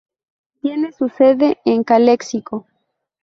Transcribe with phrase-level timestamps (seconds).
[0.63, 2.65] Tiene su sede en Calexico.